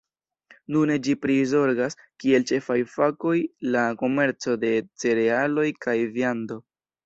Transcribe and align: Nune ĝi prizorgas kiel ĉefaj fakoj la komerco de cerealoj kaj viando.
Nune 0.75 0.95
ĝi 1.07 1.13
prizorgas 1.25 1.97
kiel 2.23 2.47
ĉefaj 2.53 2.79
fakoj 2.95 3.35
la 3.77 3.87
komerco 4.03 4.59
de 4.67 4.75
cerealoj 5.05 5.71
kaj 5.87 5.99
viando. 6.19 6.63